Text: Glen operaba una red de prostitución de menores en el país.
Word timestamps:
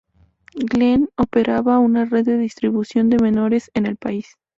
Glen 0.55 1.09
operaba 1.15 1.77
una 1.77 2.05
red 2.05 2.25
de 2.25 2.35
prostitución 2.37 3.11
de 3.11 3.19
menores 3.19 3.69
en 3.75 3.85
el 3.85 3.97
país. 3.97 4.35